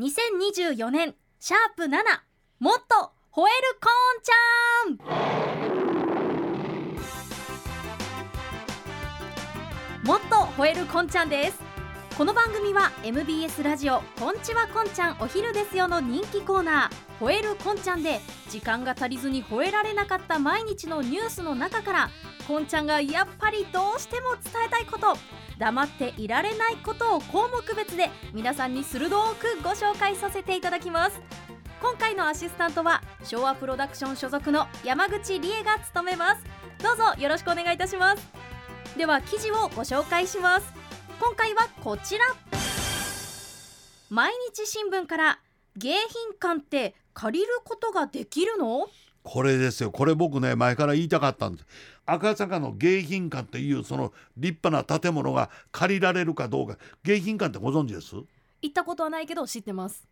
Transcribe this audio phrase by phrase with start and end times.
[0.00, 1.90] 2024年シャープ7
[2.58, 4.36] もっと吠えるコーンちゃ
[10.04, 10.06] ん。
[10.06, 11.69] もっと吠えるこんちゃんです。
[12.20, 17.24] この番組は MBS ラジオこんちはこんちゃんお昼ですよの人気コーナー。
[17.24, 18.20] 吠えるこんちゃんで
[18.50, 22.10] 時間が足りずに吠えられなかった毎日のニュースの中から
[22.46, 25.16] こんちゃんがやっぱりどうしても伝えたいこと
[25.56, 31.22] 黙っていられないことを項目別で皆さんに鋭くご紹介させていただきます。
[31.80, 36.44] 今回のアシスタントは昭和プロダクション所属の山口理恵が務めます。
[36.82, 38.28] どうぞよろしくお願いいたします。
[38.98, 40.89] では記事をご紹介します。
[41.20, 42.24] 今回はこちら。
[44.08, 45.38] 毎日新聞から
[45.78, 45.92] 迎賓
[46.40, 48.88] 館って借りることができるの？
[49.22, 49.90] これですよ。
[49.90, 51.66] これ僕ね前から言いたかったんです。
[52.06, 56.78] 赤坂の迎賓館っていうその立派な建物が借りられるかどうか。
[57.04, 58.16] 迎賓館ってご存知です？
[58.62, 60.08] 行ったことはないけど知ってます。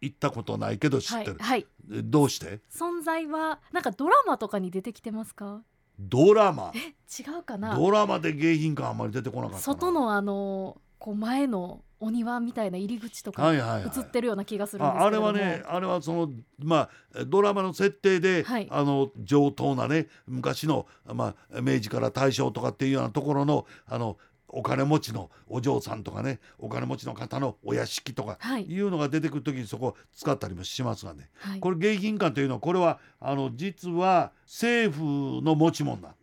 [0.00, 2.60] 行ったことないけど知ってる、はい、はい、どうして？
[2.72, 5.64] 存在はなんかドラマとかに出てきてますか？
[5.98, 6.72] ドラマ。
[6.74, 7.76] え違うかな？
[7.76, 28.78] ドラマで迎賓館あんまり出てこなかった外のあのこう前のお庭みたいな入り口とか映ってるような気がするんですけあれはねあれはそのまあドラマの設定で、はい、あの上等なね昔の、まあ、明治から大正とかっていうようなところのあのお金持ちのお嬢さんとかねお金持ちの方のお屋敷とかい。
[28.80, 36.14] うのが出てくる時にそこ使ったりもしますがね、はい、これ迎賓館というのはこれはあの実は政府の持ち物だ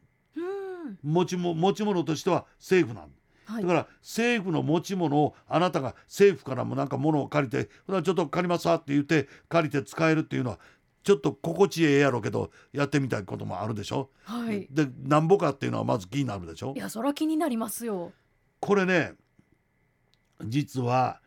[1.04, 3.10] 持ちも持ち物としては政府なん。
[3.10, 10.60] だ、はい、だから政府の持ち物をあなたが政府からもなんか物を借りて「ちょっと借りますわ」って言って借りて使えるっていうのは
[11.04, 14.10] ちょっと心地ええやろうけどやってみたいこともあるでしょ？
[14.24, 16.74] はい、でなんぼかっていうのはまず気になるでしょ？
[16.76, 18.12] いやそれは気になりますよ。
[18.60, 19.14] これね
[20.46, 21.20] 実は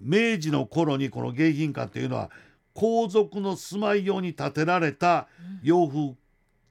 [0.00, 2.30] 明治の頃にこの迎賓館というのは
[2.74, 5.28] 皇族の住まい用に建てられた
[5.62, 6.14] 洋風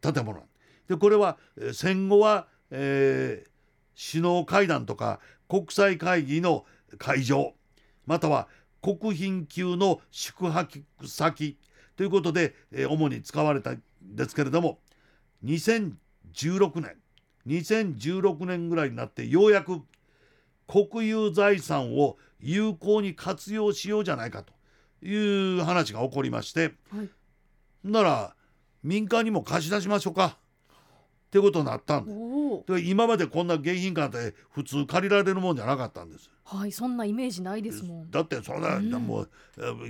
[0.02, 0.42] 建物、
[0.88, 1.38] でこれは
[1.74, 6.66] 戦後は、えー、首脳会談とか国際会議の
[6.98, 7.54] 会場
[8.08, 8.48] または
[8.82, 11.58] 国賓級の宿泊先
[12.02, 14.80] ということで、えー、主に使われたんですけれども
[15.46, 16.96] 2016年
[17.46, 19.84] 2016年ぐらいになってようやく
[20.66, 24.52] 国有財産を有効に活用しようじゃないかと
[25.06, 27.10] いう話が起こりまして、はい、
[27.84, 28.36] なら
[28.82, 30.40] 民間にも貸し出しましょうか
[31.32, 32.06] ってことになったん
[32.68, 36.30] で今までこんな迎賓館って普通借りられるもんじゃなかったんです。
[36.44, 38.12] はいそんなイメージないですもん。
[38.12, 39.30] だってそんな、うん、もう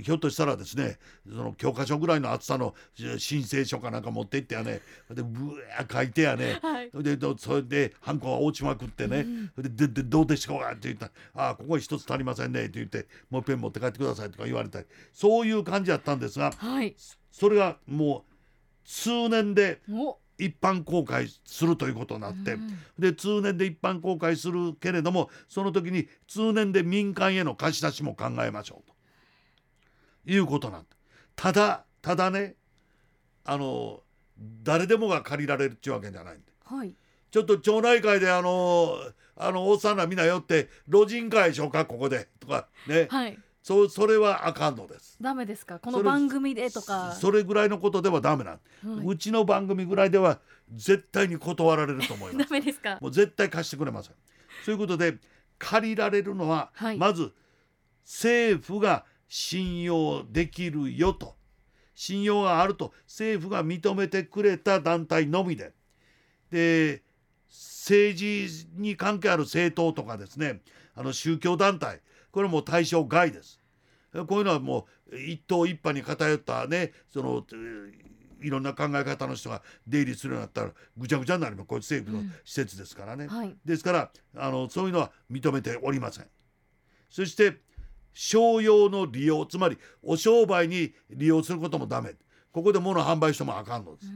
[0.00, 0.98] ひょっとしたらですね
[1.28, 2.76] その教科書ぐらいの厚さの
[3.18, 4.80] 申請書かなんか持っていってやね
[5.10, 9.26] でブワー書いてやね、はい、でそれでハンコが落ちまくってね、
[9.56, 14.86] うん、ででどうでしょうかって言ったら「ああここ一つ足りませんね」って言って「もうペン持って帰ってください」とか言われたり。
[15.12, 16.94] そういう感じだったんですが、はい、
[17.32, 18.32] それがもう
[18.84, 19.80] 数年で。
[20.44, 28.92] 一般公開するということになって、うん、で通年で一般公開するけれどもその時に通年で民間への貸し出しも考えましょうと。
[30.24, 30.86] いうことなんだ。
[31.34, 32.54] ただただね
[33.44, 34.02] あの
[34.62, 36.94] 誰でもが借りられるっていうわけじゃないんで、はい、
[37.30, 38.96] ちょっと町内会であの
[39.36, 42.28] あのおっさんらみんなよって老人会でしょうかここで。
[42.40, 45.16] とかね、はいそそれはあかんのです。
[45.20, 45.78] ダメですか？
[45.78, 47.12] この番組でとか。
[47.12, 50.40] それぐらいのことではダメなん、はい、うちの番組ぐらいでは
[50.74, 52.50] 絶対に断られると思います。
[52.50, 52.98] ダメですか？
[53.00, 54.14] もう絶対貸してくれません。
[54.64, 55.18] そういうことで
[55.58, 57.32] 借りられるのは、はい、まず
[58.04, 61.36] 政府が信用できるよと。
[61.94, 65.72] 信用があると政府が認めてくれた団体のみで。
[66.50, 67.02] で
[67.48, 70.62] 政治に関係ある政党とかですね
[70.94, 72.00] あの宗教団体
[72.32, 73.60] これも対象外です。
[74.12, 77.46] こういうのはもう一党一派に偏ったねその
[78.42, 81.66] いろんな考え方の人が出入りするようになったらぐちゃぐちゃになります。
[81.66, 83.30] これ政府の施設ですからね、うん。
[83.30, 86.26] はい、ですからあのそういうのは認めておりません。
[87.08, 87.60] そして
[88.12, 92.14] 商用の利用つまりお商売に利用することもダメ。
[92.52, 94.06] ここで物販売してもあかんのです、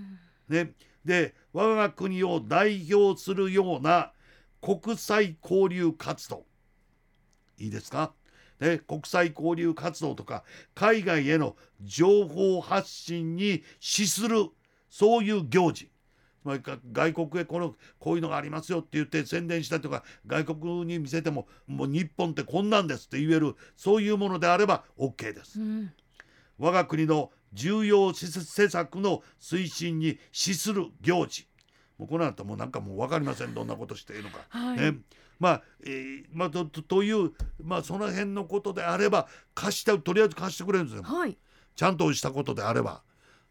[0.50, 4.12] うん、ね、で我が国を代表するような
[4.60, 6.44] 国際交流活動
[7.58, 8.12] いいですか？
[8.58, 10.42] で国際交流活動とか
[10.74, 14.46] 海外への情報発信に資する
[14.88, 15.90] そういう行事。
[16.92, 25.60] 外国へこのこういうのがありますよって言って宣伝したりとか外国に見せてももう日本ってこんなんですって言えるそういうものであれば OK です。
[25.60, 25.92] うん、
[26.56, 28.28] 我が国の重要施
[28.68, 31.48] 策の推進に資する行事。
[31.98, 33.52] もうこの後もうなんかもう分かりません。
[33.52, 34.98] どんなことしていいのか、はい、ね、
[35.38, 41.36] まあ、えー、まあとというまあその辺のことであれば貸してとりあえず貸してくれるんですよ、はい、
[41.74, 43.02] ちゃんとしたことであれば。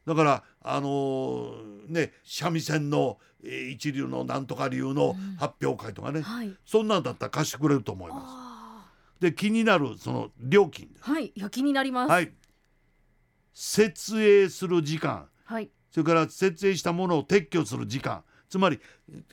[0.06, 8.52] だからあのー、ね三味線の、えー、一流のなんとか流の発表会とかね、うんはい、そんなんだったら貸してくれると思いま
[9.20, 9.22] す。
[9.22, 11.32] で気になるその料金はい。
[11.36, 12.12] いや気になります。
[12.12, 12.32] はい。
[13.54, 18.80] 設営する時間、はい、それから設営したものを撤去する時間つまり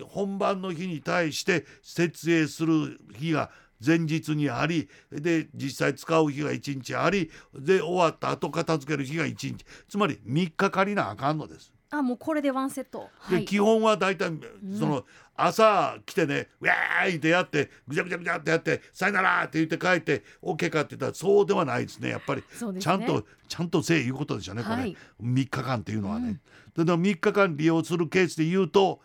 [0.03, 3.51] 本番の日に対して設営する日が
[3.85, 11.73] 前日にありで実際使う日が1日ありで終わった後片付ける日が1日つまり3日借りなあかんのです。
[11.95, 14.33] あもうこれでワンセット、で、はい、基本は大体
[14.79, 15.05] その、
[15.37, 26.41] 朝来てね「ウェーイ!」ってやってぐちゃぐちゃぐちゃってやって「さよなら!」って言って帰って OK かって言ったらそうではないですねやっぱり、ね、ちゃんとちゃんとせえいうことでしょうねこれ、はい、3日間っていうのはね。
[26.77, 29.01] うん、で3日間利用するケースで言うと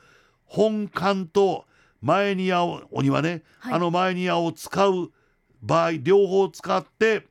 [0.45, 1.66] 本館と
[2.01, 5.12] 前庭をお庭ね、はい、あの前庭を使う
[5.62, 7.25] 場合両方使って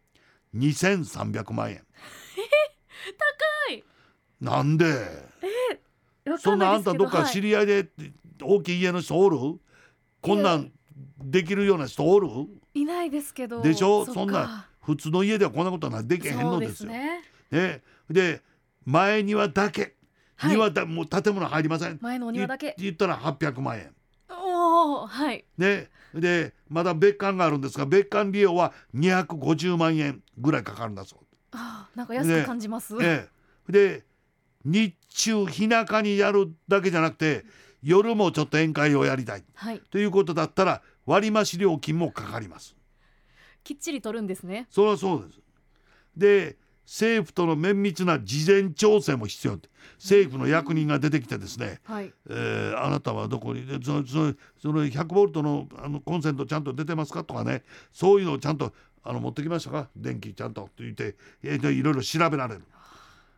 [0.55, 1.86] 2300万円。
[4.41, 4.87] なんで？
[5.43, 7.88] えそんなあんたどっか知り合いで
[8.43, 9.38] 大きい家の人おる、
[10.21, 10.73] こんなん
[11.19, 12.29] できるような人おる？
[12.75, 14.05] いないですけどでしょ？
[14.05, 16.91] そんな普通の家ではこんなことはできへんのですよ。
[16.91, 17.23] ね。
[17.50, 17.83] ね。
[18.11, 18.43] で
[18.85, 19.94] 前庭だけ、
[20.37, 21.99] はい、庭だもう建物入りません。
[22.00, 22.75] 前のお庭だけ。
[22.79, 23.94] 言ったら800万円。
[24.29, 25.44] おおはい。
[25.56, 25.89] ね。
[26.15, 31.19] でまだ別館があるんですが別館利用は250万円ぐらいかかるんだそう。
[31.53, 32.94] あなんか安く感じます。
[32.94, 33.27] ね。
[33.69, 34.05] で
[34.67, 37.45] 日中日中にやるだけじゃなくて
[37.83, 42.75] 夜もちょっと宴会をやりたい、はい、ということだったら割増料金もかかります。
[43.63, 44.67] きっちり取るんですね。
[44.71, 45.41] それはそうです。
[46.17, 49.59] で政府との綿密な事前調整も必要
[49.99, 58.73] 政府の役人が出てきてですね、はい、えー、あなたはどこにそのそのその100ボルトのあのコンセントちゃんと出てますかとかねそういうのをちゃんと
[59.03, 59.89] あの持ってきましたか？
[59.97, 62.63] 電気ちゃんとって言って、えー、いろいろ調べられる。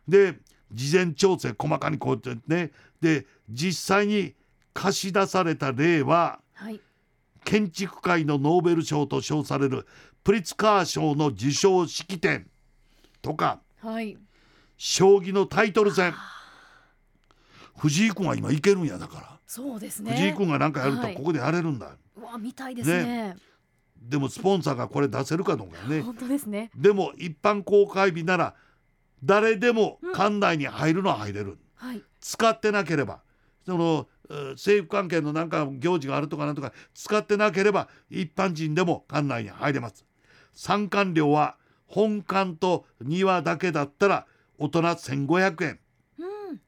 [0.07, 0.35] で
[0.71, 2.71] 事前調整細かにこうやってね。
[3.01, 4.35] で実際に
[4.73, 6.79] 貸し出された例は、はい、
[7.43, 9.87] 建築界のノーベル賞と称される
[10.23, 12.47] プリツカー賞の授賞式典
[13.21, 14.17] とか、はい、
[14.77, 16.13] 将棋のタイトル戦。
[17.77, 19.39] 藤井君は今いけるんやだから。
[19.47, 20.11] そうですね。
[20.11, 23.03] 藤井君が何かやるとここでやれるんだ、はい、わ見たいですね。
[23.03, 23.37] ね。
[24.01, 26.01] でもスポンサーがこれ出せるかどうかね。
[26.01, 26.71] 本当ですね。
[26.75, 28.55] でも一般公開日なら
[29.23, 33.21] 誰でも館内に入るのは入れる、はい、使ってなければ。
[33.65, 34.07] その
[34.51, 40.05] 政府関係のなんか行事があるとかなんとか使ってなければ一般人でも館内に入れます。
[40.53, 41.55] 参観料は
[41.87, 44.25] 本館と庭だけだったら
[44.57, 45.79] 大人1500円。
[46.19, 46.61] うん。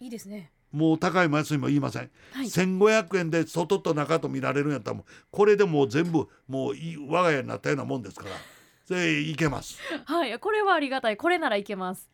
[0.00, 0.52] いいですね。
[0.72, 6.74] もう高いも安いも言いません、はい、1500円で外と中と見られるんやったらもうこれでもう全部もう
[7.08, 8.30] 我が家になったようなもんですから
[8.88, 9.78] でいけます。
[10.04, 11.16] はいこれはありがたい。
[11.16, 12.12] これならいけます。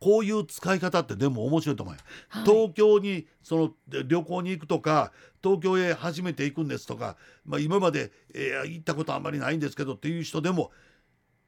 [0.00, 3.70] こういう使い方ってでも面白いと思うよ、はい、東京にその
[4.04, 5.12] 旅行に行くとか
[5.42, 7.16] 東京へ初めて行くんですとか、
[7.46, 10.72] まあ、今まで、えー、行ったことあんまりないんですけどっていう人でも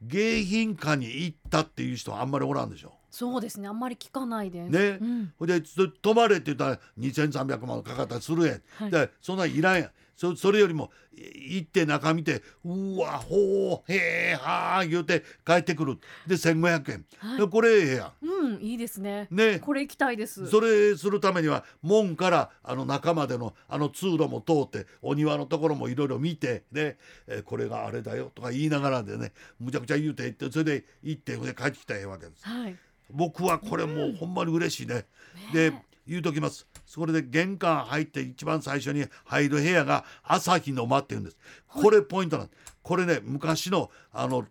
[0.06, 2.94] 迎賓館に行ったっていう人はあんまりおらんでしょ。
[3.10, 4.70] そうですねあんまり聞かないです。
[4.70, 5.62] ね、うん、で
[6.02, 15.98] 泊まれって言ったら2300万かかったりするやん、はい、でそんなんいらんやんそそれよりも行って中見てうわほうへえはあ言うて帰ってくる。
[16.26, 18.26] で1500円、はい、これええやん。
[18.26, 19.28] うんいいですね。
[19.30, 19.58] ね。
[19.58, 20.48] これ行きたいです。
[20.48, 32.76] それするためには門からあの中までのあの通路も通ってお庭のところもいろいろ見てで、えー、これがあれだよとか言いながらでねむちゃくちゃ言うてってそれで行ってで帰ってきたらええわけです、はい、
[33.10, 35.04] 僕はこれもうほんまに嬉しいね、
[35.48, 35.72] うん、で
[36.06, 36.66] 言うときます。
[36.84, 41.38] それで玄関入って一番最初に入る部屋が朝日の間っていうんです。
[41.68, 42.50] これポイントなん
[42.82, 44.46] これね昔のあの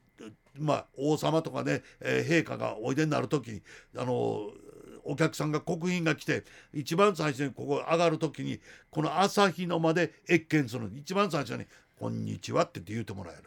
[0.59, 3.61] まあ王様とかね、えー、陛下がおいでになる時に
[3.97, 4.49] あの
[5.03, 6.43] お客さんが国賓が来て
[6.73, 8.59] 一番最初にここ上がる時に
[8.89, 11.65] この朝日の間で謁見する一番最初に
[11.99, 13.43] 「こんにちは」って言ってもらえる。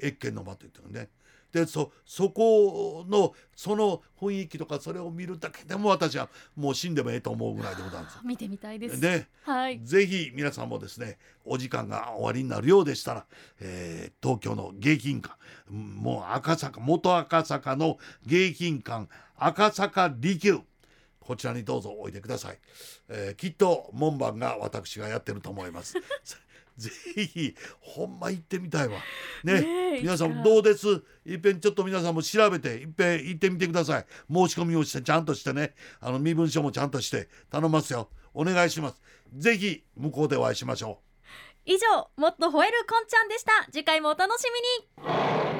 [0.00, 1.08] 謁見の間って言ってるね。
[1.52, 8.18] でそそこのその雰囲気とかそれを見るだけでも私はもう死んでもええと思うぐらいでございます。
[8.24, 8.98] 見てみたいです。
[8.98, 13.26] ね、はい、ぜひ皆さんもですねお時間が終わりになるようでしたら、
[13.60, 15.36] えー、東京の迎賓館
[15.70, 20.62] もう赤坂元赤坂の迎賓館赤坂離宮
[21.20, 22.58] こちらにどうぞおいでください、
[23.08, 25.96] えー、きっと門番が私がやってると思います
[26.76, 28.98] ぜひほんま行ってみたいわ。
[29.44, 31.02] ね皆さんどうです？
[31.24, 34.06] いっぺんちょっと皆さんも調べていっぺん行ってみてください。
[34.32, 35.74] 申し込みをしてちゃんとしてね。
[36.00, 38.08] あの身分証もちゃんとして頼ますよ。
[38.34, 39.00] お願いします。
[39.36, 41.00] ぜひ向こうでお会いしましょ
[41.64, 43.52] 以上もっと吠えるこんちゃんでした。
[43.70, 44.44] 次回もお楽し
[44.98, 45.51] みに